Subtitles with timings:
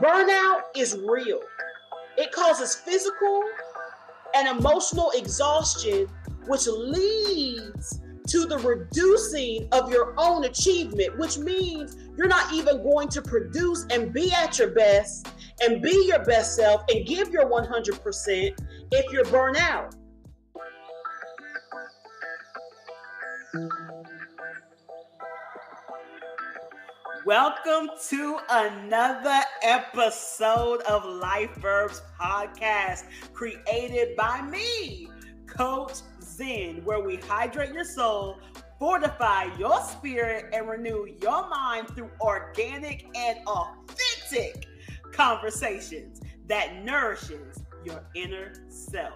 [0.00, 1.40] Burnout is real.
[2.16, 3.42] It causes physical
[4.34, 6.08] and emotional exhaustion,
[6.46, 13.08] which leads to the reducing of your own achievement, which means you're not even going
[13.08, 15.28] to produce and be at your best
[15.60, 18.58] and be your best self and give your 100%
[18.92, 19.94] if you're burnt out.
[27.24, 35.08] Welcome to another episode of Life Verbs Podcast, created by me,
[35.46, 38.40] Coach Zen, where we hydrate your soul,
[38.80, 44.66] fortify your spirit, and renew your mind through organic and authentic
[45.12, 49.14] conversations that nourishes your inner self.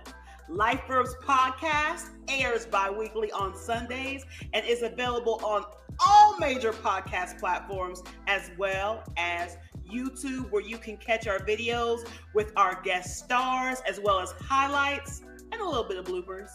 [0.48, 5.64] Life Verbs Podcast airs bi-weekly on Sundays and is available on
[6.04, 9.56] all major podcast platforms as well as
[9.90, 15.22] YouTube, where you can catch our videos with our guest stars as well as highlights
[15.52, 16.50] and a little bit of bloopers.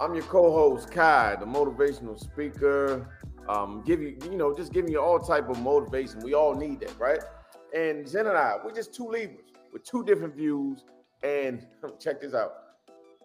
[0.00, 3.08] I'm your co-host Kai, the motivational speaker.
[3.48, 6.20] Um, give you, you know, just giving you all type of motivation.
[6.20, 7.20] We all need that, right?
[7.74, 10.84] And Zen and I, we're just two Libras with two different views.
[11.22, 11.66] And
[12.00, 12.52] check this out: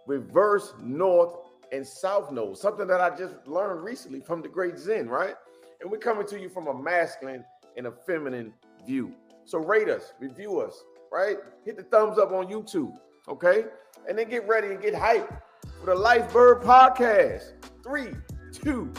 [0.08, 1.36] reverse north
[1.72, 5.36] and south node, something that I just learned recently from the great Zen, right?
[5.84, 7.44] And we're coming to you from a masculine
[7.76, 8.54] and a feminine
[8.88, 9.14] view.
[9.44, 10.82] So rate us, review us,
[11.12, 11.36] right?
[11.66, 12.94] Hit the thumbs up on YouTube,
[13.28, 13.66] okay?
[14.08, 15.42] And then get ready and get hyped
[15.82, 17.52] for the Life Verb podcast.
[17.84, 18.12] Three,
[18.54, 18.94] two,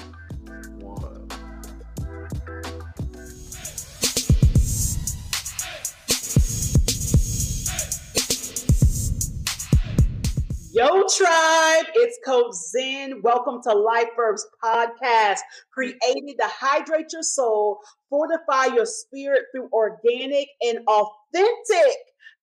[10.74, 13.22] Yo, tribe, it's Coach Zen.
[13.22, 15.38] Welcome to Life Verbs Podcast,
[15.72, 17.78] created to hydrate your soul,
[18.10, 21.96] fortify your spirit through organic and authentic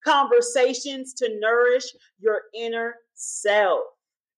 [0.08, 1.84] conversations to nourish
[2.22, 3.82] your inner self.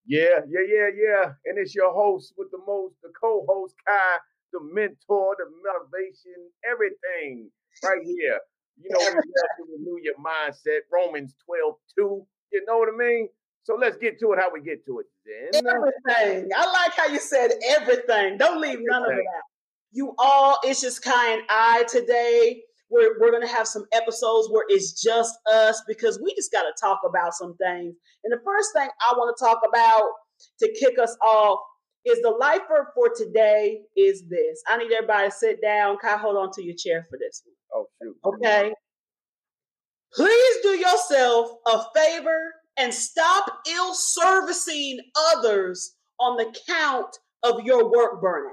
[0.08, 1.26] Yeah, yeah, yeah, yeah.
[1.46, 4.18] And it's your host with the most, the co-host Kai,
[4.54, 7.52] the mentor, the motivation, everything
[7.84, 8.40] right here.
[8.82, 10.80] You know, we have to renew your mindset.
[10.92, 12.26] Romans 12, 2.
[12.54, 13.30] You know what I mean?
[13.64, 14.40] So let's get to it.
[14.40, 15.66] How we get to it then?
[15.66, 16.50] Everything.
[16.56, 18.38] I like how you said everything.
[18.38, 19.44] Don't leave none of it out.
[19.92, 22.62] You all, it's just Kai and I today.
[22.90, 26.64] We're, we're going to have some episodes where it's just us because we just got
[26.64, 27.96] to talk about some things.
[28.24, 30.10] And the first thing I want to talk about
[30.60, 31.60] to kick us off
[32.06, 34.62] is the life verb for today is this.
[34.68, 35.98] I need everybody to sit down.
[36.02, 37.56] Kai, hold on to your chair for this one.
[37.74, 38.18] Oh, shoot.
[38.26, 38.74] Okay.
[40.14, 45.00] Please do yourself a favor and stop ill servicing
[45.36, 48.52] others on the count of your work burnout.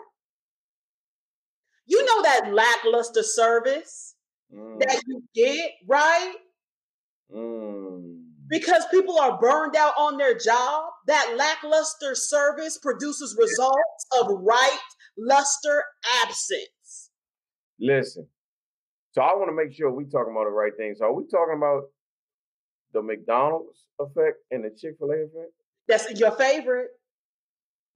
[1.87, 4.15] You know that lackluster service
[4.53, 6.35] Mm, that you get, right?
[7.33, 8.17] mm.
[8.49, 10.91] Because people are burned out on their job.
[11.07, 14.79] That lackluster service produces results of right
[15.17, 15.85] luster
[16.25, 17.11] absence.
[17.79, 18.27] Listen.
[19.13, 20.95] So I want to make sure we talking about the right thing.
[20.97, 21.85] So are we talking about
[22.93, 25.53] the McDonald's effect and the Chick-fil-A effect?
[25.89, 26.89] That's your favorite.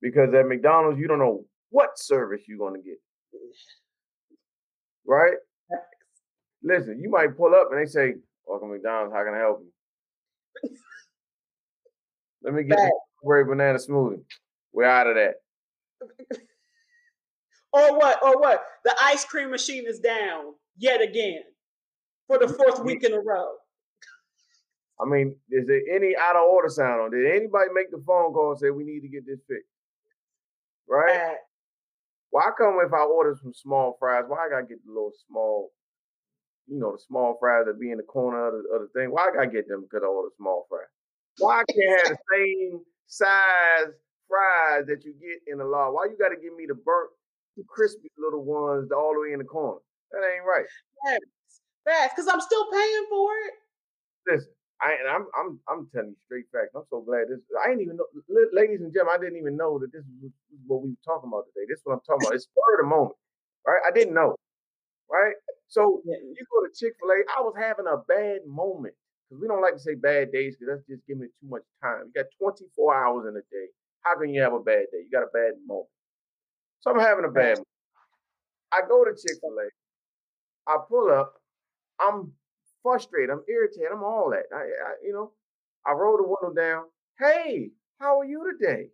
[0.00, 2.98] Because at McDonald's, you don't know what service you're going to get.
[5.06, 5.34] Right?
[6.62, 8.14] Listen, you might pull up and they say,
[8.46, 9.62] Welcome McDonald's, how can I help
[10.62, 10.70] you?
[12.42, 14.22] Let me get the strawberry banana smoothie.
[14.72, 15.34] We're out of that.
[17.74, 18.22] Or what?
[18.22, 18.62] Or what?
[18.84, 21.40] The ice cream machine is down yet again
[22.28, 23.48] for the fourth week in a row.
[25.04, 27.10] I mean, is there any out of order sound on?
[27.10, 29.68] Did anybody make the phone call and say we need to get this fixed?
[30.88, 31.16] Right?
[31.16, 31.34] Uh,
[32.30, 35.70] Why come if I order some small fries, why I gotta get the little small,
[36.66, 39.10] you know, the small fries that be in the corner of the, of the thing?
[39.10, 40.88] Why I gotta get them because I order small fries?
[41.38, 43.92] Why I can't have the same size
[44.28, 45.92] fries that you get in the law?
[45.92, 47.10] Why you gotta give me the burnt,
[47.68, 49.80] crispy little ones all the way in the corner?
[50.12, 50.64] That ain't right.
[51.84, 53.54] fast, because I'm still paying for it.
[54.26, 56.74] Listen, I and I'm I'm I'm telling you straight facts.
[56.74, 57.40] I'm so glad this.
[57.62, 58.08] I didn't even know,
[58.52, 59.16] ladies and gentlemen.
[59.16, 61.66] I didn't even know that this was is what we were talking about today.
[61.68, 62.34] This is what I'm talking about.
[62.34, 63.16] It's spur of the moment,
[63.66, 63.82] right?
[63.86, 64.36] I didn't know,
[65.10, 65.34] right?
[65.68, 67.18] So you go to Chick Fil A.
[67.38, 68.94] I was having a bad moment
[69.26, 71.64] because we don't like to say bad days because that's just giving it too much
[71.82, 72.10] time.
[72.10, 73.68] You got 24 hours in a day.
[74.02, 75.06] How can you have a bad day?
[75.06, 75.88] You got a bad moment.
[76.80, 77.62] So I'm having a bad.
[77.62, 77.74] moment.
[78.72, 79.68] I go to Chick Fil A.
[80.70, 81.34] I pull up.
[82.00, 82.32] I'm
[82.84, 83.30] frustrated.
[83.30, 83.88] I'm irritated.
[83.92, 84.54] I'm all that.
[84.54, 85.32] I, I, you know,
[85.84, 86.84] I roll the window down.
[87.18, 88.90] Hey, how are you today?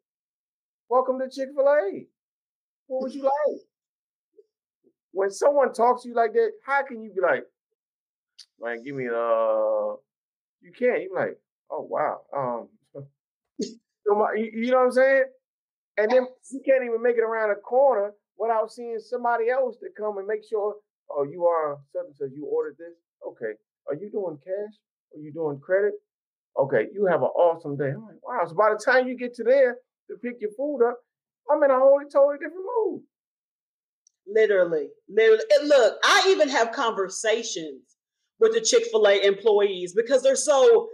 [0.89, 2.07] Welcome to Chick Fil A.
[2.87, 3.61] What would you like?
[5.13, 7.45] when someone talks to you like that, how can you be like,
[8.61, 9.97] man, give me uh
[10.63, 11.03] you can't.
[11.03, 11.39] You're like,
[11.71, 12.21] oh wow.
[12.37, 12.69] Um
[13.61, 15.25] you know what I'm saying?
[15.99, 19.89] And then you can't even make it around a corner without seeing somebody else to
[19.97, 20.77] come and make sure,
[21.11, 22.97] oh, you are and such, you ordered this.
[23.27, 23.53] Okay.
[23.91, 24.75] Are you doing cash?
[25.15, 25.95] Are you doing credit?
[26.59, 27.91] Okay, you have an awesome day.
[27.91, 28.45] I'm like, wow.
[28.47, 29.77] So by the time you get to there
[30.09, 30.99] to pick your food up,
[31.51, 33.03] I'm in a wholly totally different mood.
[34.27, 35.43] Literally, literally.
[35.59, 37.83] And look, I even have conversations
[38.39, 40.89] with the Chick Fil A employees because they're so.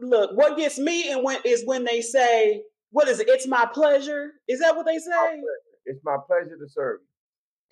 [0.00, 3.28] Look, what gets me and when is when they say, "What is it?
[3.28, 5.40] It's my pleasure." Is that what they say?
[5.84, 7.06] It's my pleasure to serve you.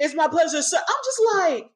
[0.05, 0.79] It's my pleasure, sir.
[0.79, 1.71] I'm just like,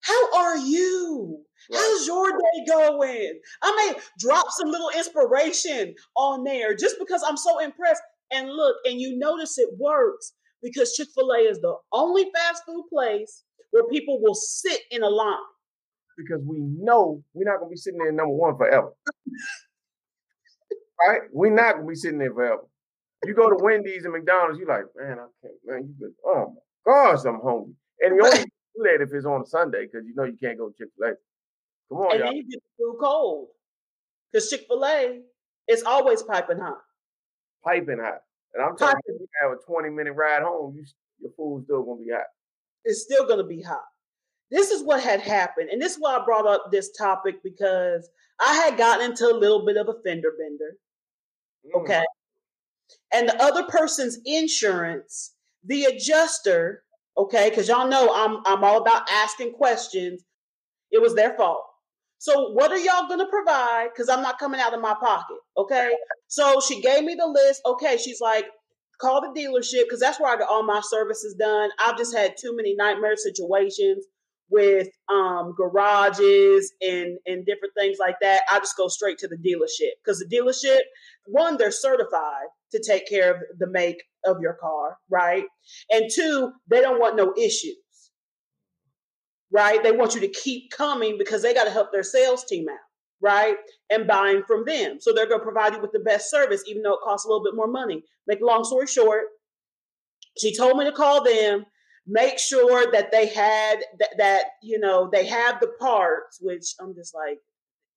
[0.00, 1.40] how are you?
[1.70, 1.78] Right.
[1.80, 3.40] How's your day going?
[3.62, 8.02] I may drop some little inspiration on there just because I'm so impressed.
[8.30, 12.62] And look, and you notice it works because Chick fil A is the only fast
[12.66, 15.36] food place where people will sit in a line.
[16.16, 18.92] Because we know we're not going to be sitting there number one forever.
[21.06, 21.20] right?
[21.32, 22.62] We're not going to be sitting there forever.
[23.24, 26.54] You go to Wendy's and McDonald's, you're like, man, I can't, man, you been, oh
[26.86, 27.74] my gosh, I'm hungry.
[28.00, 28.44] And you only
[28.78, 30.88] do that if it's on a Sunday because you know you can't go to Chick
[30.98, 31.14] fil A.
[31.88, 32.28] Come on, and y'all.
[32.28, 33.48] then you get too cold
[34.32, 35.20] because Chick fil A
[35.68, 36.78] is always piping hot.
[37.64, 38.22] Piping hot.
[38.54, 39.00] And I'm talking.
[39.06, 40.84] you, you have a 20 minute ride home, you,
[41.20, 42.26] your food's still going to be hot.
[42.84, 43.84] It's still going to be hot.
[44.50, 45.68] This is what had happened.
[45.70, 48.08] And this is why I brought up this topic because
[48.40, 50.76] I had gotten into a little bit of a fender bender.
[51.66, 51.82] Mm.
[51.82, 52.04] Okay.
[53.12, 55.34] And the other person's insurance,
[55.64, 56.82] the adjuster,
[57.18, 60.22] okay, because y'all know I'm I'm all about asking questions.
[60.90, 61.64] It was their fault.
[62.18, 63.88] So what are y'all gonna provide?
[63.92, 65.38] Because I'm not coming out of my pocket.
[65.56, 65.90] Okay.
[66.28, 67.62] So she gave me the list.
[67.66, 68.46] Okay, she's like,
[69.00, 71.70] call the dealership because that's where I got all my services done.
[71.78, 74.04] I've just had too many nightmare situations
[74.50, 78.42] with um, garages and and different things like that.
[78.50, 80.80] I just go straight to the dealership because the dealership,
[81.26, 85.44] one, they're certified to take care of the make of your car, right?
[85.90, 87.76] And two, they don't want no issues
[89.50, 89.82] right?
[89.82, 92.76] They want you to keep coming because they got to help their sales team out,
[93.20, 93.56] right?
[93.90, 94.98] And buying from them.
[95.00, 97.28] So they're going to provide you with the best service, even though it costs a
[97.28, 98.02] little bit more money.
[98.26, 99.24] Make long story short,
[100.38, 101.64] she told me to call them,
[102.06, 106.94] make sure that they had that, that you know, they have the parts, which I'm
[106.94, 107.38] just like,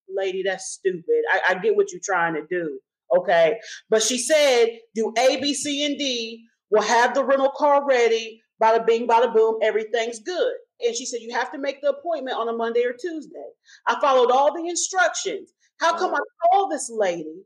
[0.10, 1.24] lady, that's stupid.
[1.32, 2.80] I, I get what you're trying to do.
[3.18, 3.60] Okay.
[3.90, 6.46] But she said, do A, B, C, and D.
[6.70, 8.42] We'll have the rental car ready.
[8.62, 9.58] Bada bing, bada boom.
[9.62, 10.54] Everything's good
[10.84, 13.50] and she said you have to make the appointment on a Monday or Tuesday.
[13.88, 15.54] I followed all the instructions.
[15.80, 16.20] How come I
[16.50, 17.44] called this lady?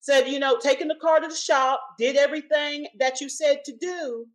[0.00, 3.76] Said, you know, taking the car to the shop, did everything that you said to
[3.76, 4.26] do.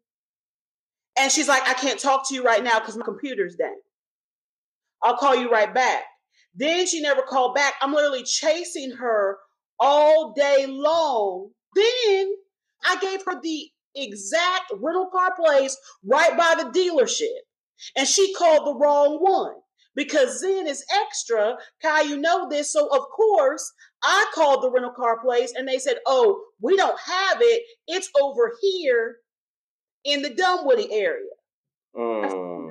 [1.17, 3.75] And she's like, I can't talk to you right now because my computer's down.
[5.03, 6.03] I'll call you right back.
[6.53, 7.73] Then she never called back.
[7.81, 9.37] I'm literally chasing her
[9.81, 11.49] all day long.
[11.75, 12.33] Then
[12.85, 15.75] I gave her the exact rental car place
[16.05, 17.41] right by the dealership.
[17.97, 19.55] And she called the wrong one
[19.95, 21.57] because Zen is extra.
[21.81, 22.71] Kai, you know this.
[22.71, 23.73] So, of course,
[24.03, 27.63] I called the rental car place and they said, Oh, we don't have it.
[27.87, 29.17] It's over here
[30.05, 31.29] in the Dunwoody area.
[31.95, 32.69] Mm.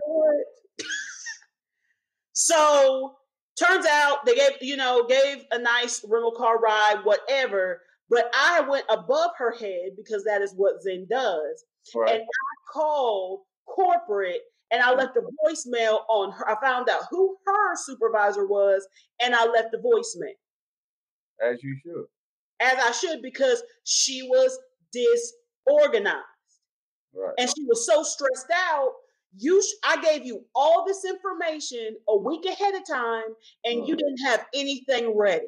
[2.32, 3.16] so,
[3.60, 7.82] turns out they gave, you know, gave a nice rental car ride, whatever.
[8.08, 11.64] But I went above her head because that is what Zen does.
[11.94, 12.14] Right.
[12.14, 14.40] And I called corporate
[14.70, 16.48] and I left a voicemail on her.
[16.48, 18.86] I found out who her supervisor was,
[19.20, 20.34] and I left the voicemail.
[21.42, 22.04] As you should.
[22.60, 24.58] As I should, because she was
[24.92, 26.24] disorganized.
[27.14, 27.34] Right.
[27.38, 28.92] And she was so stressed out.
[29.36, 33.30] You, sh- I gave you all this information a week ahead of time,
[33.64, 33.86] and mm-hmm.
[33.86, 35.46] you didn't have anything ready.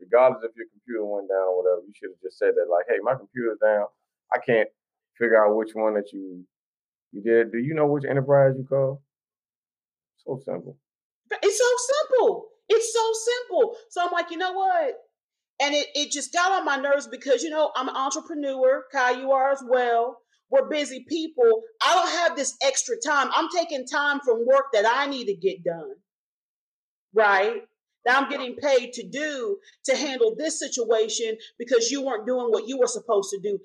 [0.00, 2.86] Regardless if your computer went down or whatever, you should have just said that, like,
[2.88, 3.86] "Hey, my computer's down.
[4.34, 4.68] I can't
[5.18, 6.44] figure out which one that you
[7.12, 7.52] you did.
[7.52, 9.02] Do you know which enterprise you call?
[10.24, 10.78] So simple.
[11.30, 12.46] It's so simple.
[12.68, 13.76] It's so simple.
[13.90, 14.94] So I'm like, you know what?
[15.60, 18.84] And it, it just got on my nerves because, you know, I'm an entrepreneur.
[18.90, 20.18] Kai you are as well.
[20.52, 21.62] We're busy people.
[21.80, 23.30] I don't have this extra time.
[23.34, 25.94] I'm taking time from work that I need to get done.
[27.14, 27.62] Right?
[28.04, 29.56] That I'm getting paid to do
[29.86, 33.58] to handle this situation because you weren't doing what you were supposed to do.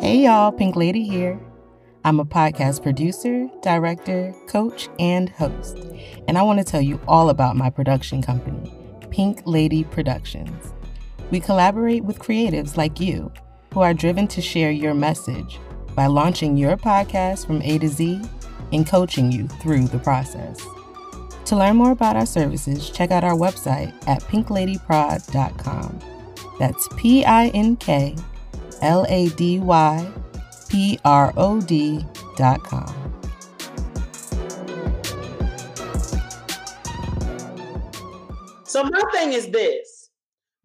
[0.00, 1.40] Hey y'all, Pink Lady here.
[2.04, 5.76] I'm a podcast producer, director, coach, and host.
[6.28, 8.70] And I want to tell you all about my production company,
[9.14, 10.72] Pink Lady Productions.
[11.30, 13.30] We collaborate with creatives like you
[13.72, 15.60] who are driven to share your message
[15.94, 18.20] by launching your podcast from A to Z
[18.72, 20.60] and coaching you through the process.
[21.44, 26.00] To learn more about our services, check out our website at pinkladyprod.com.
[26.58, 28.16] That's P I N K
[28.82, 30.12] L A D Y
[30.68, 33.03] P R O D.com.
[38.74, 40.10] So my thing is this: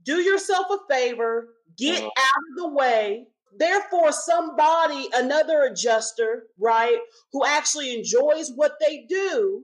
[0.02, 2.10] do yourself a favor, get uh-huh.
[2.18, 3.28] out of the way.
[3.56, 6.98] Therefore, somebody, another adjuster, right,
[7.32, 9.64] who actually enjoys what they do,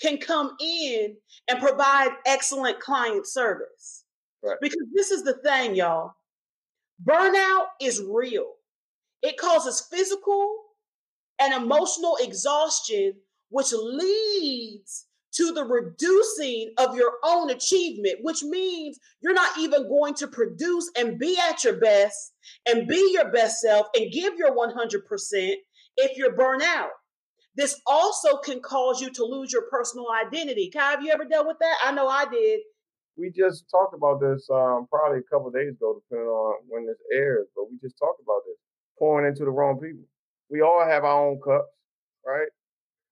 [0.00, 1.16] can come in
[1.48, 4.04] and provide excellent client service.
[4.40, 4.56] Right.
[4.62, 6.12] Because this is the thing, y'all.
[7.04, 8.52] Burnout is real.
[9.22, 10.56] It causes physical
[11.40, 13.14] and emotional exhaustion,
[13.48, 20.14] which leads to the reducing of your own achievement, which means you're not even going
[20.14, 22.32] to produce and be at your best
[22.66, 25.54] and be your best self and give your 100%
[25.96, 26.90] if you're burnt out.
[27.56, 30.70] This also can cause you to lose your personal identity.
[30.72, 31.76] Kai, have you ever dealt with that?
[31.84, 32.60] I know I did.
[33.16, 36.98] We just talked about this um, probably a couple days ago, depending on when this
[37.14, 38.56] airs, but we just talked about this
[38.98, 40.02] pouring into the wrong people.
[40.50, 41.70] We all have our own cups,
[42.26, 42.48] right?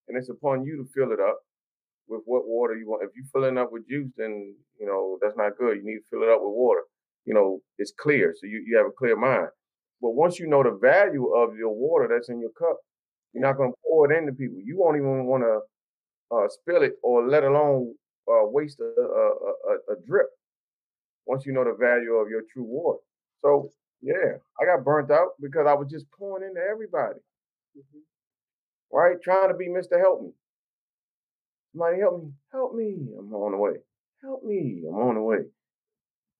[0.09, 1.38] And it's upon you to fill it up
[2.09, 3.04] with what water you want.
[3.04, 5.76] If you're filling up with juice, then you know that's not good.
[5.78, 6.82] You need to fill it up with water.
[7.25, 9.49] You know, it's clear, so you, you have a clear mind.
[10.00, 12.78] But once you know the value of your water that's in your cup,
[13.32, 14.59] you're not going to pour it into people.
[14.62, 15.61] You won't even want to
[16.37, 17.94] uh, spill it, or let alone
[18.28, 19.26] uh, waste a, a,
[19.71, 20.26] a, a drip.
[21.26, 22.99] Once you know the value of your true water,
[23.42, 23.71] so
[24.02, 27.21] yeah, I got burnt out because I was just pouring into everybody.
[27.78, 28.97] Mm-hmm.
[28.97, 29.16] Right?
[29.23, 29.99] Trying to be Mr.
[29.99, 30.30] Help Me.
[31.73, 32.31] Somebody help me.
[32.52, 32.97] Help me.
[33.19, 33.73] I'm on the way.
[34.23, 34.83] Help me.
[34.87, 35.38] I'm on the way.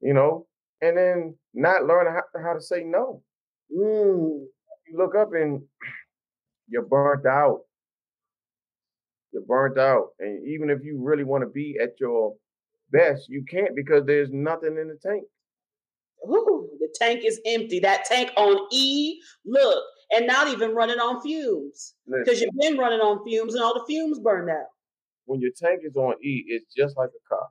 [0.01, 0.47] You know?
[0.81, 3.23] And then not learning how, how to say no.
[3.75, 4.45] Mm.
[4.89, 5.63] You look up and
[6.69, 7.61] you're burnt out.
[9.33, 10.09] You're burnt out.
[10.19, 12.35] And even if you really want to be at your
[12.91, 15.25] best, you can't because there's nothing in the tank.
[16.29, 17.81] Ooh, the tank is empty.
[17.81, 23.01] That tank on E, look, and not even running on fumes because you've been running
[23.01, 24.67] on fumes and all the fumes burned out
[25.25, 27.49] when your tank is on E, it's just like a car.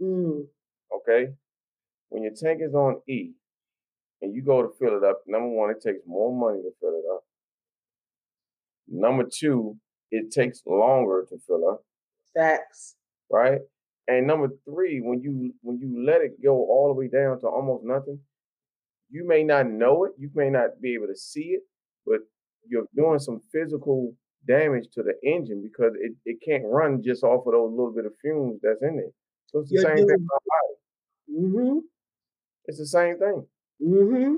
[0.00, 0.46] Mm.
[0.94, 1.32] Okay?
[2.08, 3.32] When your tank is on E
[4.22, 6.90] and you go to fill it up, number one, it takes more money to fill
[6.90, 7.24] it up.
[8.88, 9.76] Number two,
[10.10, 11.84] it takes longer to fill up.
[12.34, 12.96] Facts.
[13.30, 13.60] Right?
[14.06, 17.46] And number three, when you when you let it go all the way down to
[17.46, 18.20] almost nothing,
[19.08, 21.62] you may not know it, you may not be able to see it,
[22.04, 22.20] but
[22.68, 24.14] you're doing some physical
[24.46, 28.06] damage to the engine because it, it can't run just off of those little bit
[28.06, 29.12] of fumes that's in it.
[29.46, 31.46] So it's the You're same doing- thing body.
[31.46, 31.78] Mm-hmm.
[32.66, 33.46] It's the same thing.
[33.82, 34.34] Mm-hmm.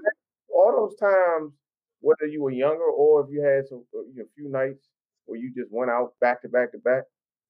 [0.54, 1.52] All those times,
[2.00, 4.88] whether you were younger or if you had some uh, you know, a few nights
[5.26, 7.04] where you just went out back to back to back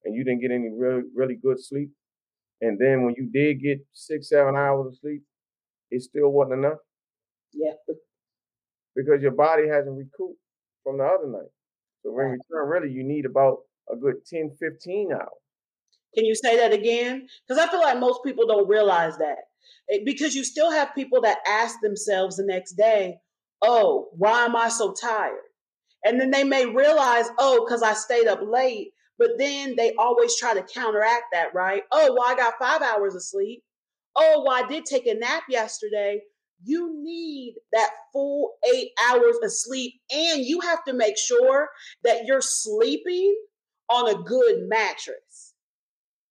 [0.04, 1.90] and you didn't get any really really good sleep,
[2.60, 5.22] and then when you did get six seven hours of sleep,
[5.90, 6.78] it still wasn't enough.
[7.52, 7.72] Yeah.
[8.94, 10.38] Because your body hasn't recouped
[10.82, 11.50] from the other night.
[12.02, 13.58] So when you turn really, you need about
[13.92, 15.28] a good 10, 15 hours.
[16.14, 17.26] Can you say that again?
[17.46, 19.38] Because I feel like most people don't realize that.
[20.04, 23.16] Because you still have people that ask themselves the next day,
[23.62, 25.34] oh, why am I so tired?
[26.04, 28.92] And then they may realize, oh, because I stayed up late.
[29.18, 31.82] But then they always try to counteract that, right?
[31.90, 33.62] Oh, well, I got five hours of sleep.
[34.14, 36.20] Oh, well, I did take a nap yesterday
[36.64, 41.68] you need that full eight hours of sleep and you have to make sure
[42.04, 43.34] that you're sleeping
[43.88, 45.54] on a good mattress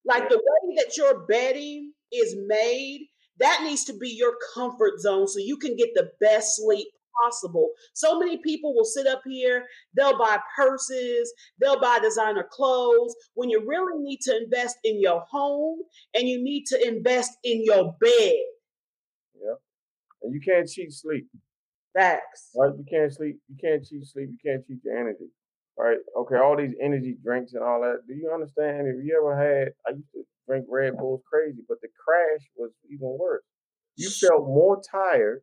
[0.05, 3.07] like the way that your bedding is made
[3.39, 6.87] that needs to be your comfort zone so you can get the best sleep
[7.23, 7.69] possible.
[7.93, 9.65] So many people will sit up here,
[9.95, 15.23] they'll buy purses, they'll buy designer clothes when you really need to invest in your
[15.29, 15.79] home
[16.13, 18.35] and you need to invest in your bed
[20.25, 21.27] and you can't cheat sleep.
[21.93, 22.51] Facts.
[22.55, 22.71] Right?
[22.77, 23.37] You can't sleep.
[23.47, 24.29] You can't cheat sleep.
[24.29, 25.29] You can't cheat your energy.
[25.77, 25.97] Right?
[26.17, 26.35] Okay.
[26.35, 27.99] All these energy drinks and all that.
[28.07, 28.87] Do you understand?
[28.87, 32.71] If you ever had, I used to drink Red Bulls crazy, but the crash was
[32.91, 33.43] even worse.
[33.95, 35.41] You felt more tired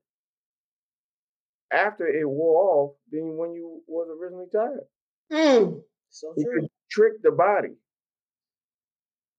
[1.73, 4.85] after it wore off than when you was originally tired.
[5.33, 5.81] Mm.
[6.11, 6.69] So true.
[6.91, 7.75] trick the body.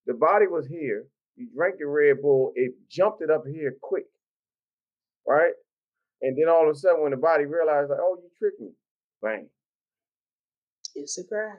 [0.08, 1.06] The body was here.
[1.36, 2.52] You drank the Red Bull.
[2.56, 4.06] It jumped it up here quick
[5.28, 5.54] right?
[6.22, 8.70] And then all of a sudden, when the body realized, like, oh, you tricked me,
[9.22, 9.50] bang.
[10.96, 11.58] It's a crash.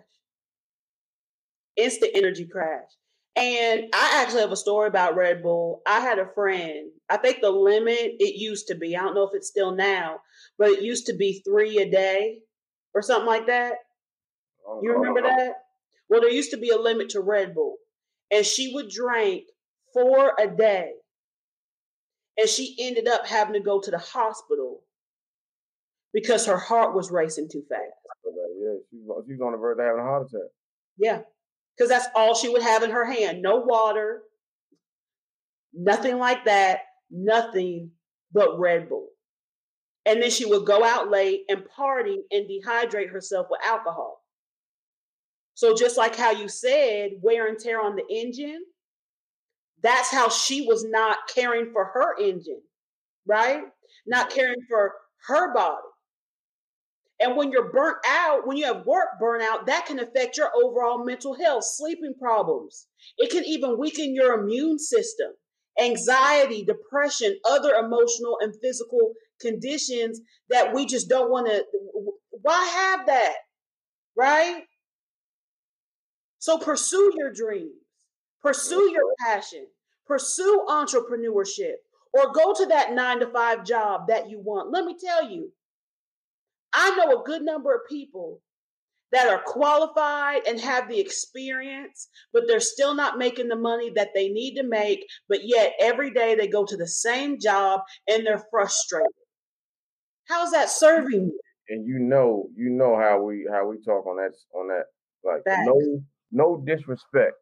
[1.77, 2.89] It's the energy crash.
[3.37, 5.83] And I actually have a story about Red Bull.
[5.87, 6.91] I had a friend.
[7.11, 8.97] I think the limit it used to be.
[8.97, 10.21] I don't know if it's still now,
[10.57, 12.39] but it used to be three a day
[12.95, 13.73] or something like that.
[14.67, 15.37] Oh, you oh, remember oh.
[15.37, 15.55] that?
[16.09, 17.77] Well, there used to be a limit to Red Bull,
[18.31, 19.45] and she would drink
[19.93, 20.93] four a day,
[22.37, 24.83] and she ended up having to go to the hospital
[26.13, 27.83] because her heart was racing too fast.
[28.25, 30.49] Yeah, she's, she's on the verge of having a heart attack.
[30.97, 31.21] Yeah,
[31.77, 33.43] because that's all she would have in her hand.
[33.43, 34.23] No water,
[35.73, 37.91] nothing like that, nothing
[38.33, 39.09] but Red Bull.
[40.07, 44.23] And then she would go out late and party and dehydrate herself with alcohol.
[45.55, 48.61] So, just like how you said, wear and tear on the engine,
[49.85, 52.63] that's how she was not caring for her engine,
[53.27, 53.63] right?
[54.07, 54.95] Not caring for
[55.29, 55.77] her body.
[57.21, 61.05] And when you're burnt out, when you have work burnout, that can affect your overall
[61.05, 62.87] mental health, sleeping problems.
[63.19, 65.29] It can even weaken your immune system,
[65.81, 71.65] anxiety, depression, other emotional and physical conditions that we just don't want to.
[72.43, 73.35] Why have that?
[74.17, 74.63] Right?
[76.39, 77.73] So pursue your dreams,
[78.43, 79.67] pursue your passion,
[80.07, 81.77] pursue entrepreneurship,
[82.13, 84.71] or go to that nine to five job that you want.
[84.71, 85.53] Let me tell you,
[86.73, 88.41] I know a good number of people
[89.13, 94.11] that are qualified and have the experience, but they're still not making the money that
[94.13, 95.07] they need to make.
[95.29, 99.13] But yet every day they go to the same job and they're frustrated.
[100.29, 101.41] How's that serving you?
[101.69, 104.85] And you know, you know how we how we talk on that on that
[105.23, 105.65] like Back.
[105.67, 107.35] no no disrespect.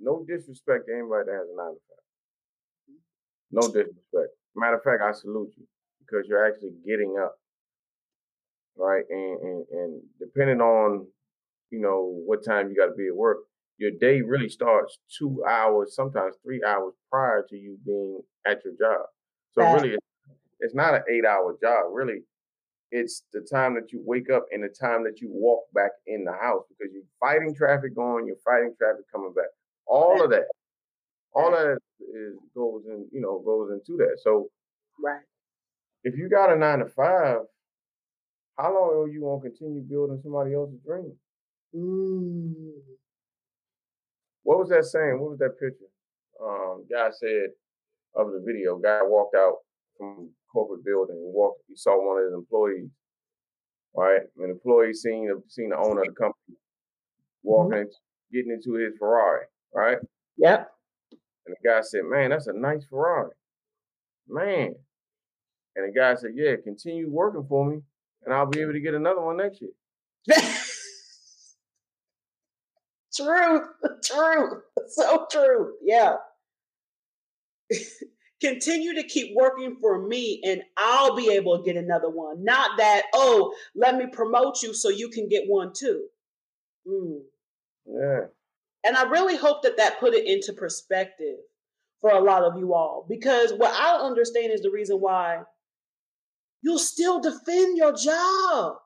[0.00, 2.06] No disrespect to anybody that has a nine to five.
[2.90, 3.54] Mm-hmm.
[3.54, 4.34] No disrespect.
[4.56, 5.66] Matter of fact, I salute you
[6.00, 7.36] because you're actually getting up
[8.76, 9.04] right?
[9.08, 11.06] And, and and depending on
[11.70, 13.38] you know what time you got to be at work,
[13.78, 18.74] your day really starts two hours, sometimes three hours prior to you being at your
[18.74, 19.06] job.
[19.52, 19.96] So really,
[20.60, 21.86] it's not an eight-hour job.
[21.92, 22.22] Really,
[22.90, 26.24] it's the time that you wake up and the time that you walk back in
[26.24, 29.46] the house because you're fighting traffic going, you're fighting traffic coming back.
[29.86, 30.46] All of that,
[31.34, 34.18] all of that is, goes in, you know, goes into that.
[34.22, 34.48] So,
[35.02, 35.22] right.
[36.04, 37.38] If you got a nine to five,
[38.58, 41.12] how long are you gonna continue building somebody else's dream?
[41.74, 42.72] Mm.
[44.42, 45.18] What was that saying?
[45.20, 45.90] What was that picture?
[46.42, 47.48] Um, guy said
[48.14, 49.56] of the video, guy walked out
[49.96, 51.62] from corporate building and walked.
[51.68, 52.90] He saw one of his employees,
[53.96, 54.20] right?
[54.38, 56.56] An employee seen seen the owner of the company
[57.42, 58.36] walking, mm-hmm.
[58.36, 59.98] getting into his Ferrari, right?
[60.38, 60.70] Yep.
[61.46, 63.34] And the guy said, "Man, that's a nice Ferrari,
[64.28, 64.74] man."
[65.76, 67.82] And the guy said, "Yeah, continue working for me,
[68.24, 69.70] and I'll be able to get another one next year.
[73.14, 73.60] true,
[74.04, 75.74] true, so true.
[75.82, 76.16] Yeah.
[78.40, 82.44] Continue to keep working for me and I'll be able to get another one.
[82.44, 86.06] Not that, oh, let me promote you so you can get one too.
[86.86, 87.20] Mm.
[87.86, 88.20] Yeah.
[88.84, 91.36] And I really hope that that put it into perspective
[92.00, 95.40] for a lot of you all because what I understand is the reason why
[96.62, 98.76] you'll still defend your job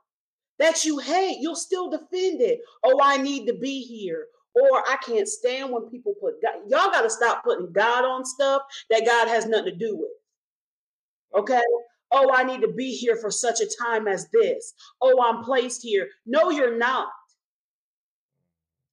[0.58, 1.38] that you hate.
[1.40, 2.60] You'll still defend it.
[2.84, 4.26] Oh, I need to be here.
[4.54, 6.62] Or I can't stand when people put God.
[6.68, 11.42] Y'all got to stop putting God on stuff that God has nothing to do with.
[11.42, 11.62] Okay?
[12.10, 14.74] Oh, I need to be here for such a time as this.
[15.00, 16.08] Oh, I'm placed here.
[16.26, 17.08] No, you're not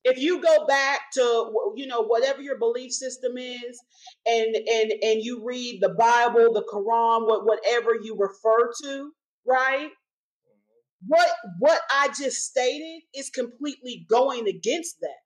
[0.06, 3.84] if you go back to you know whatever your belief system is
[4.26, 9.12] and and and you read the bible the quran what whatever you refer to
[9.46, 9.90] right?
[9.90, 11.08] Mm-hmm.
[11.08, 11.28] What
[11.60, 15.22] what i just stated is completely going against that.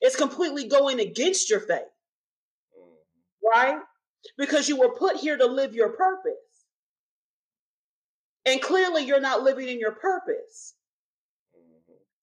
[0.00, 1.82] It's completely going against your faith.
[2.78, 3.60] Mm-hmm.
[3.60, 3.78] Right?
[4.38, 6.32] Because you were put here to live your purpose.
[8.46, 10.74] And clearly you're not living in your purpose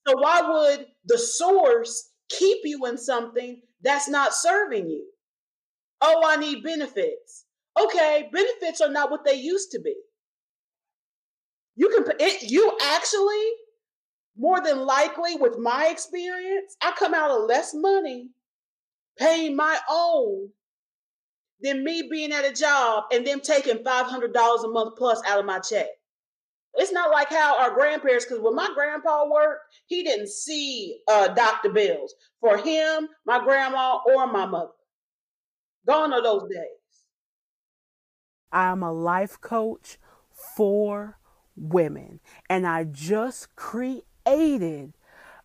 [0.08, 5.06] so why would the source keep you in something that's not serving you?
[6.02, 7.46] Oh, I need benefits.
[7.80, 9.96] Okay, benefits are not what they used to be.
[11.76, 13.52] You can it you actually
[14.38, 18.30] more than likely with my experience, I come out of less money
[19.18, 20.50] paying my own
[21.62, 25.46] than me being at a job and them taking $500 a month plus out of
[25.46, 25.88] my check.
[26.76, 31.30] It's not like how our grandparents, because when my grandpa worked, he didn't see uh,
[31.30, 34.72] doctor bills for him, my grandma, or my mother.
[35.86, 37.06] Gone are those days.
[38.52, 39.98] I'm a life coach
[40.56, 41.18] for
[41.56, 44.94] women, and I just created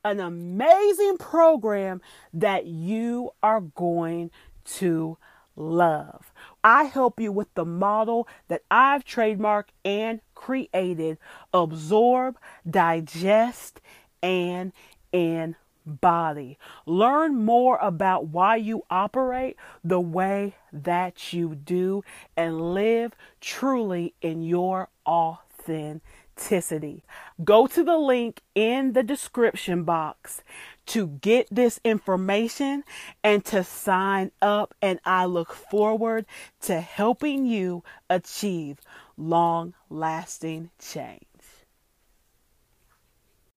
[0.04, 2.00] an amazing program
[2.32, 4.30] that you are going
[4.64, 5.18] to
[5.56, 6.32] love.
[6.62, 11.18] I help you with the model that I've trademarked and created
[11.52, 13.80] absorb, digest,
[14.22, 14.72] and
[15.12, 16.58] embody.
[16.86, 22.04] Learn more about why you operate the way that you do
[22.36, 27.02] and live truly in your authenticity.
[27.42, 30.42] Go to the link in the description box
[30.86, 32.84] to get this information
[33.22, 34.74] and to sign up.
[34.80, 36.26] And I look forward
[36.62, 38.78] to helping you achieve
[39.16, 41.20] long lasting change.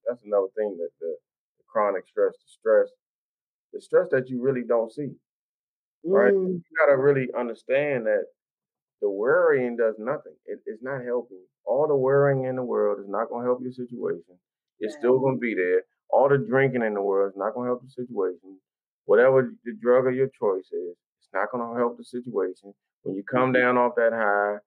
[0.08, 2.88] That's another thing that the, the, chronic stress, the stress,
[3.74, 5.12] the stress that you really don't see.
[6.04, 6.34] Right?
[6.34, 6.48] Mm.
[6.48, 8.24] You gotta really understand that
[9.02, 10.34] the worrying does nothing.
[10.46, 11.44] It, it's not helping.
[11.65, 14.39] All the worrying in the world is not gonna help your situation.
[14.80, 17.72] It's still gonna be there all the drinking in the world is not going to
[17.72, 18.58] help the situation.
[19.06, 22.74] Whatever the drug of your choice is, it's not going to help the situation.
[23.04, 23.62] When you come mm-hmm.
[23.62, 24.58] down off that high,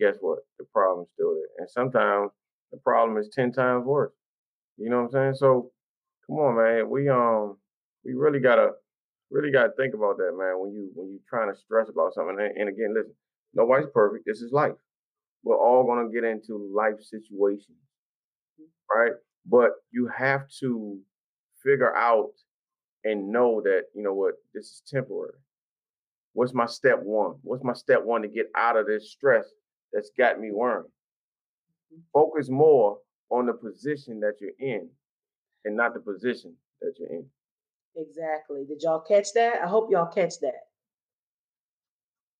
[0.00, 0.38] guess what?
[0.58, 1.50] The problem's still there.
[1.58, 2.30] And sometimes
[2.70, 4.12] the problem is 10 times worse.
[4.78, 5.34] You know what I'm saying?
[5.34, 5.70] So
[6.26, 6.88] come on, man.
[6.88, 7.58] We um
[8.04, 8.70] we really gotta
[9.30, 12.36] really gotta think about that, man, when you when you're trying to stress about something.
[12.40, 13.14] And, and again, listen,
[13.54, 14.24] nobody's perfect.
[14.26, 14.72] This is life.
[15.44, 17.76] We're all gonna get into life situations.
[18.92, 19.12] Right?
[19.46, 20.98] But you have to
[21.62, 22.32] figure out
[23.04, 25.34] and know that, you know what, this is temporary.
[26.34, 27.34] What's my step one?
[27.42, 29.44] What's my step one to get out of this stress
[29.92, 30.84] that's got me worrying?
[31.92, 32.00] Mm-hmm.
[32.12, 32.98] Focus more
[33.30, 34.88] on the position that you're in
[35.64, 37.26] and not the position that you're in.
[37.96, 38.64] Exactly.
[38.66, 39.60] Did y'all catch that?
[39.62, 40.68] I hope y'all catch that.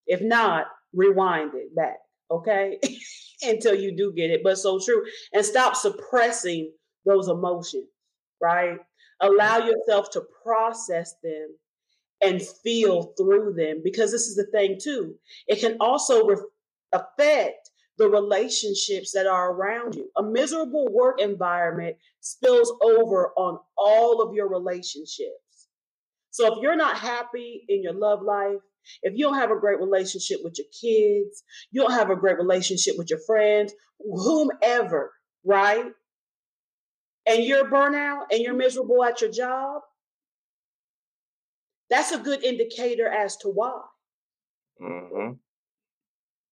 [0.07, 1.97] If not, rewind it back,
[2.31, 2.79] okay?
[3.43, 4.41] Until you do get it.
[4.43, 5.03] But so true.
[5.33, 6.71] And stop suppressing
[7.05, 7.87] those emotions,
[8.41, 8.77] right?
[9.21, 11.49] Allow yourself to process them
[12.21, 15.15] and feel through them because this is the thing too.
[15.47, 16.37] It can also re-
[16.91, 20.09] affect the relationships that are around you.
[20.17, 25.67] A miserable work environment spills over on all of your relationships.
[26.31, 28.59] So if you're not happy in your love life,
[29.03, 32.37] if you don't have a great relationship with your kids, you don't have a great
[32.37, 35.13] relationship with your friends, whomever,
[35.43, 35.85] right?
[37.25, 39.81] And you're burnout and you're miserable at your job,
[41.89, 43.81] that's a good indicator as to why.
[44.81, 45.33] Mm-hmm.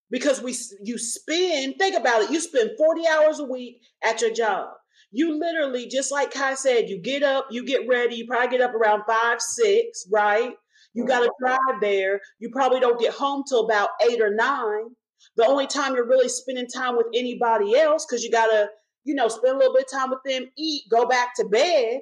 [0.10, 4.32] Because we you spend, think about it, you spend 40 hours a week at your
[4.32, 4.70] job.
[5.12, 8.62] You literally, just like Kai said, you get up, you get ready, you probably get
[8.62, 10.54] up around five, six, right?
[10.94, 11.46] You got to mm-hmm.
[11.46, 12.22] drive there.
[12.40, 14.96] You probably don't get home till about eight or nine.
[15.38, 18.70] The only time you're really spending time with anybody else, because you got to
[19.04, 22.02] you know, spend a little bit of time with them, eat, go back to bed,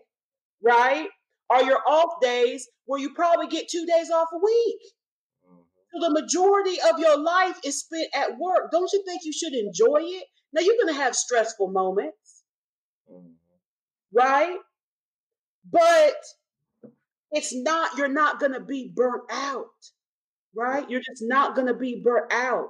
[0.64, 1.08] right?
[1.50, 4.80] Or your off days where you probably get two days off a week.
[5.50, 5.62] Mm-hmm.
[5.94, 8.72] So the majority of your life is spent at work.
[8.72, 10.24] Don't you think you should enjoy it?
[10.54, 12.44] Now you're going to have stressful moments,
[13.12, 13.32] mm-hmm.
[14.14, 14.58] right?
[15.72, 16.16] But
[17.32, 19.66] it's not, you're not going to be burnt out,
[20.56, 20.90] right?
[20.90, 22.70] You're just not going to be burnt out.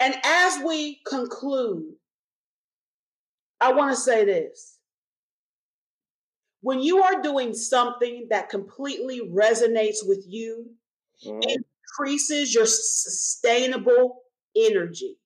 [0.00, 1.94] And as we conclude,
[3.62, 4.78] I want to say this.
[6.62, 10.72] When you are doing something that completely resonates with you,
[11.24, 11.38] mm-hmm.
[11.42, 14.22] it increases your sustainable
[14.56, 15.16] energy,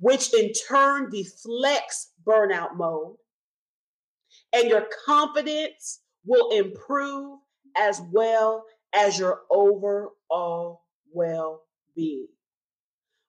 [0.00, 3.14] which in turn deflects burnout mode,
[4.52, 7.38] and your confidence will improve
[7.76, 11.62] as well as your overall well
[11.94, 12.28] being.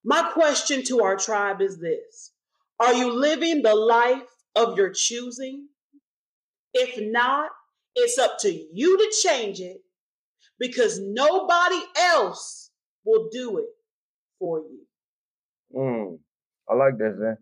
[0.04, 2.32] My question to our tribe is this
[2.80, 5.68] are you living the life of your choosing?
[6.74, 7.52] If not,
[7.96, 9.78] it's up to you to change it
[10.60, 12.72] because nobody else
[13.06, 13.70] will do it
[14.40, 14.86] for you.
[15.76, 16.20] Mm,
[16.70, 17.38] I like that, Zen.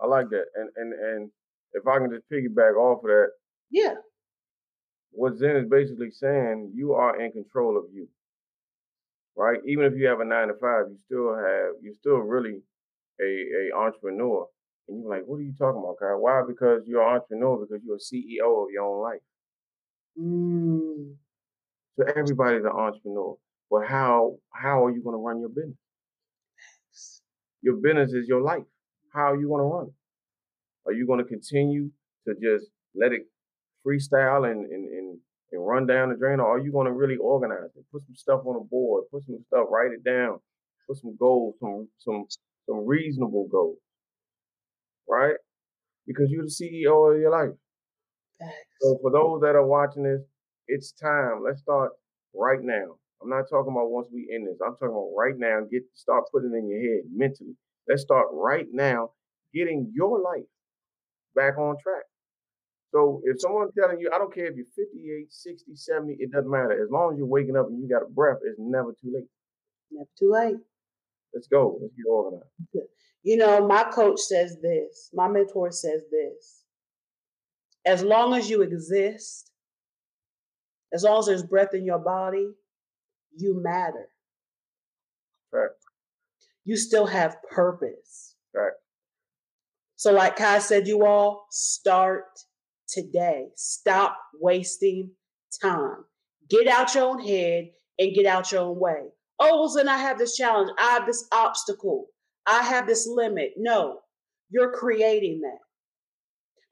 [0.00, 0.44] I like that.
[0.54, 1.30] And and and
[1.72, 3.28] if I can just piggyback off of that.
[3.70, 3.94] Yeah.
[5.10, 8.08] What Zen is basically saying, you are in control of you.
[9.36, 9.58] Right?
[9.66, 12.60] Even if you have a nine to five, you still have you're still really
[13.20, 14.46] a, a entrepreneur.
[14.88, 16.14] And you're like, what are you talking about, Kai?
[16.14, 16.42] Why?
[16.46, 19.20] Because you're an entrepreneur, because you're a CEO of your own life.
[20.18, 21.14] Mm.
[21.96, 23.36] So everybody's an entrepreneur.
[23.70, 25.76] But how how are you going to run your business?
[27.60, 28.64] Your business is your life.
[29.12, 30.88] How are you going to run it?
[30.88, 31.90] Are you going to continue
[32.26, 33.26] to just let it
[33.86, 35.18] freestyle and, and, and,
[35.52, 36.40] and run down the drain?
[36.40, 37.84] Or are you going to really organize it?
[37.92, 40.38] Put some stuff on a board, put some stuff, write it down,
[40.86, 42.26] put some goals, some some
[42.66, 43.78] some reasonable goals
[45.08, 45.34] right?
[46.06, 47.56] Because you're the CEO of your life.
[48.80, 50.22] So for those that are watching this,
[50.68, 51.42] it's time.
[51.44, 51.92] Let's start
[52.34, 52.96] right now.
[53.22, 54.58] I'm not talking about once we end this.
[54.64, 55.60] I'm talking about right now.
[55.70, 57.56] Get start putting in your head mentally.
[57.88, 59.10] Let's start right now
[59.52, 60.46] getting your life
[61.34, 62.04] back on track.
[62.92, 66.50] So if someone's telling you, I don't care if you're 58, 60, 70, it doesn't
[66.50, 66.72] matter.
[66.72, 69.28] As long as you're waking up and you got a breath, it's never too late.
[69.90, 70.56] Never too late.
[71.34, 71.78] Let's go.
[71.80, 72.46] Let's get organized.
[73.22, 76.62] You know, my coach says this, my mentor says this.
[77.84, 79.50] As long as you exist,
[80.92, 82.48] as long as there's breath in your body,
[83.36, 84.08] you matter.
[85.52, 85.70] Right.
[86.64, 88.34] You still have purpose.
[88.54, 88.72] Right.
[89.96, 92.24] So, like Kai said, you all start
[92.88, 93.48] today.
[93.56, 95.10] Stop wasting
[95.60, 96.04] time.
[96.48, 99.08] Get out your own head and get out your own way.
[99.40, 100.70] Oh, then I have this challenge.
[100.78, 102.06] I have this obstacle.
[102.46, 103.52] I have this limit.
[103.56, 104.00] No,
[104.50, 105.58] you're creating that.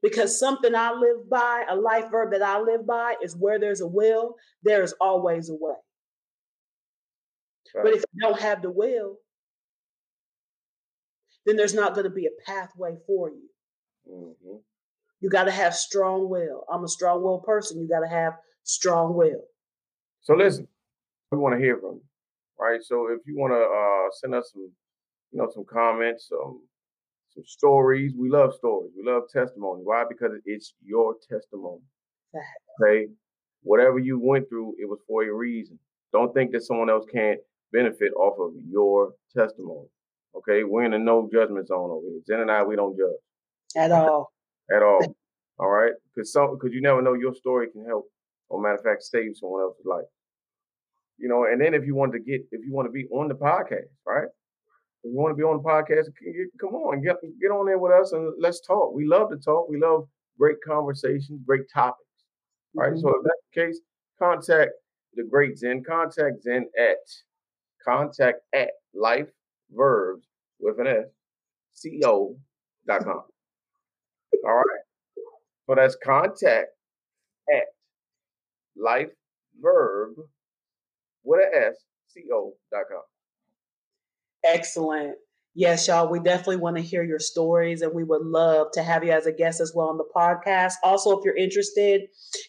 [0.01, 3.81] Because something I live by, a life verb that I live by, is where there's
[3.81, 5.73] a will, there is always a way.
[7.75, 7.83] Right.
[7.83, 9.17] But if you don't have the will,
[11.45, 13.49] then there's not going to be a pathway for you.
[14.11, 14.57] Mm-hmm.
[15.19, 16.63] You got to have strong will.
[16.71, 17.81] I'm a strong will person.
[17.81, 19.43] You got to have strong will.
[20.21, 20.67] So listen,
[21.31, 22.01] we want to hear from you,
[22.59, 22.81] right?
[22.83, 24.71] So if you want to uh, send us some,
[25.31, 26.61] you know, some comments, some
[27.37, 28.13] some stories.
[28.17, 28.91] We love stories.
[28.97, 29.81] We love testimony.
[29.83, 30.05] Why?
[30.09, 31.81] Because it's your testimony.
[32.81, 33.07] Okay,
[33.61, 35.79] whatever you went through, it was for a reason.
[36.11, 37.39] Don't think that someone else can't
[37.71, 39.87] benefit off of your testimony.
[40.35, 42.21] Okay, we're in a no judgment zone over here.
[42.25, 44.31] Zen and I, we don't judge at all.
[44.75, 45.15] At all.
[45.59, 48.09] all right, because some because you never know your story can help,
[48.49, 50.05] or matter of fact, save someone else's life.
[51.17, 53.27] You know, and then if you want to get, if you want to be on
[53.27, 54.27] the podcast, right?
[55.03, 56.07] If you want to be on the podcast,
[56.59, 58.93] come on, get get on there with us and let's talk.
[58.93, 59.67] We love to talk.
[59.69, 62.03] We love great conversations, great topics.
[62.75, 62.91] Right.
[62.91, 62.99] Mm-hmm.
[63.01, 63.79] So if that's the case,
[64.19, 64.71] contact
[65.15, 65.83] the great Zen.
[65.83, 66.97] Contact Zen at
[67.83, 69.29] contact at life
[69.71, 70.27] verbs
[70.59, 71.05] with an S
[72.03, 72.35] co
[72.87, 73.23] dot com.
[74.45, 74.83] All right.
[75.65, 76.69] So that's contact
[77.53, 77.63] at
[78.75, 79.09] life
[79.59, 80.13] verb
[81.27, 81.75] with an S
[82.29, 83.01] co dot com.
[84.45, 85.15] Excellent.
[85.59, 89.03] Yes, y'all, we definitely want to hear your stories and we would love to have
[89.03, 90.73] you as a guest as well on the podcast.
[90.83, 92.01] Also, if you're interested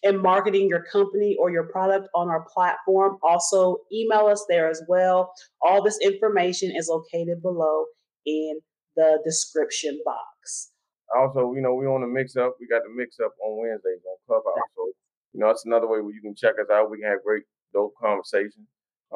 [0.03, 4.83] in marketing your company or your product on our platform, also email us there as
[4.89, 5.33] well.
[5.63, 7.87] All this information is located below
[8.27, 8.61] in
[8.95, 10.73] the description box.
[11.17, 12.57] Also, you know, we on the mix up.
[12.61, 14.69] We got the mix up on Wednesdays on Clubhouse.
[14.77, 14.85] So,
[15.33, 16.91] you know, that's another way where you can check us out.
[16.91, 18.67] We can have great, dope conversation.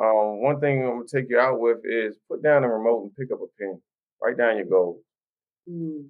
[0.00, 3.16] Um, one thing I'm gonna take you out with is put down the remote and
[3.16, 3.80] pick up a pen.
[4.22, 5.02] Write down your goals.
[5.68, 6.06] Mm.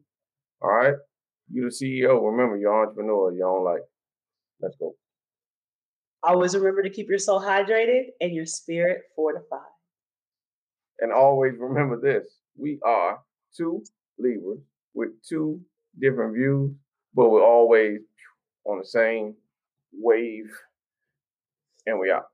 [0.60, 0.94] All right.
[1.50, 2.24] You're the CEO.
[2.24, 3.32] Remember, you're entrepreneur.
[3.32, 3.82] Your own life.
[4.60, 4.94] Let's go.
[6.22, 9.60] Always remember to keep your soul hydrated and your spirit fortified.
[11.00, 12.26] And always remember this:
[12.56, 13.18] we are
[13.56, 13.82] two
[14.18, 14.60] Libras
[14.94, 15.60] with two
[15.98, 16.72] different views,
[17.14, 18.00] but we're always
[18.64, 19.34] on the same
[19.92, 20.50] wave,
[21.86, 22.24] and we are.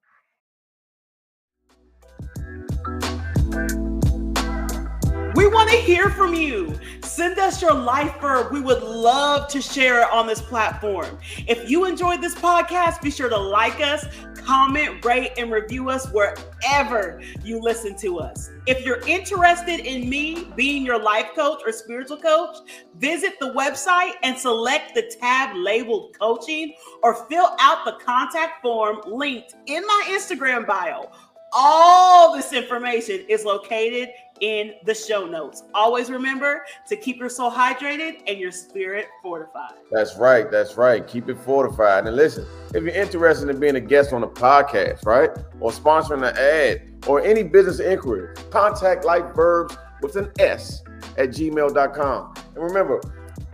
[5.49, 6.79] Want to hear from you.
[7.03, 8.53] Send us your life verb.
[8.53, 11.19] We would love to share it on this platform.
[11.47, 14.07] If you enjoyed this podcast, be sure to like us,
[14.37, 18.51] comment, rate, and review us wherever you listen to us.
[18.67, 22.57] If you're interested in me being your life coach or spiritual coach,
[22.97, 29.01] visit the website and select the tab labeled coaching or fill out the contact form
[29.07, 31.11] linked in my Instagram bio.
[31.53, 35.65] All this information is located in the show notes.
[35.75, 39.73] Always remember to keep your soul hydrated and your spirit fortified.
[39.91, 40.51] That's right.
[40.51, 41.07] That's right.
[41.07, 42.07] Keep it fortified.
[42.07, 45.31] And listen, if you're interested in being a guest on a podcast, right?
[45.61, 50.83] Or sponsoring an ad or any business inquiry, contact Life Verbs with an S
[51.17, 52.35] at gmail.com.
[52.55, 53.01] And remember,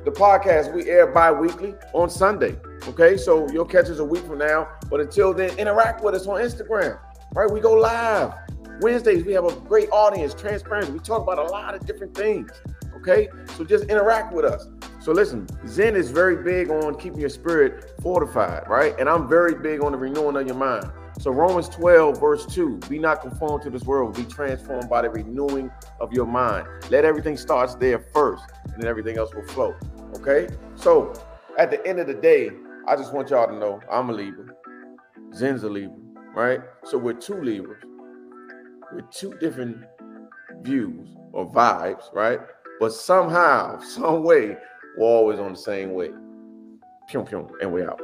[0.04, 2.56] the podcast we air bi-weekly on Sunday.
[2.88, 4.68] Okay, so you'll catch us a week from now.
[4.90, 6.98] But until then, interact with us on Instagram.
[7.34, 7.50] Right?
[7.50, 8.34] We go live.
[8.80, 10.92] Wednesdays, we have a great audience, transparency.
[10.92, 12.50] We talk about a lot of different things.
[12.96, 14.68] Okay, so just interact with us.
[14.98, 18.98] So listen, Zen is very big on keeping your spirit fortified, right?
[18.98, 20.90] And I'm very big on the renewing of your mind.
[21.20, 25.10] So Romans 12, verse 2, be not conformed to this world, be transformed by the
[25.10, 26.66] renewing of your mind.
[26.90, 29.76] Let everything starts there first, and then everything else will flow.
[30.16, 30.48] Okay?
[30.74, 31.12] So
[31.58, 32.50] at the end of the day,
[32.88, 34.46] I just want y'all to know I'm a Libra.
[35.34, 35.96] Zen's a Libra,
[36.34, 36.60] right?
[36.84, 37.84] So we're two Libras
[38.92, 39.84] with two different
[40.62, 42.40] views or vibes, right?
[42.80, 44.56] But somehow, some way,
[44.96, 46.10] we're always on the same way.
[47.08, 48.00] Pew pew, and we out.